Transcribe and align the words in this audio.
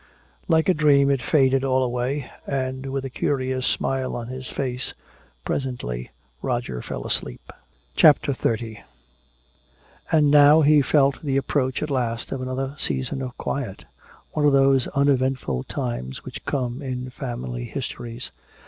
Like 0.47 0.67
a 0.67 0.73
dream 0.73 1.11
it 1.11 1.21
faded 1.21 1.63
all 1.63 1.83
away, 1.83 2.27
and 2.47 2.87
with 2.91 3.05
a 3.05 3.09
curious 3.11 3.67
smile 3.67 4.15
on 4.15 4.29
his 4.29 4.47
face 4.47 4.95
presently 5.45 6.09
Roger 6.41 6.81
fell 6.81 7.05
asleep. 7.05 7.51
CHAPTER 7.95 8.33
XXX 8.33 8.81
And 10.11 10.31
now 10.31 10.61
he 10.61 10.81
felt 10.81 11.21
the 11.21 11.37
approach 11.37 11.83
at 11.83 11.91
last 11.91 12.31
of 12.31 12.41
another 12.41 12.73
season 12.79 13.21
of 13.21 13.37
quiet, 13.37 13.85
one 14.33 14.47
of 14.47 14.53
those 14.53 14.87
uneventful 14.87 15.65
times 15.65 16.23
which 16.25 16.45
come 16.45 16.81
in 16.81 17.11
family 17.11 17.65
histories. 17.65 18.31